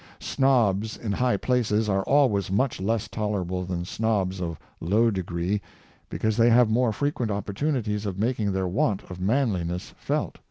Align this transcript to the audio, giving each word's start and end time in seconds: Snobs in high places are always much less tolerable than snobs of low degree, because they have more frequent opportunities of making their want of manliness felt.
Snobs 0.19 0.97
in 0.97 1.11
high 1.11 1.37
places 1.37 1.87
are 1.87 2.01
always 2.05 2.49
much 2.49 2.81
less 2.81 3.07
tolerable 3.07 3.65
than 3.65 3.85
snobs 3.85 4.41
of 4.41 4.57
low 4.79 5.11
degree, 5.11 5.61
because 6.09 6.37
they 6.37 6.49
have 6.49 6.71
more 6.71 6.91
frequent 6.91 7.29
opportunities 7.31 8.07
of 8.07 8.17
making 8.17 8.51
their 8.51 8.67
want 8.67 9.03
of 9.11 9.21
manliness 9.21 9.93
felt. 9.99 10.39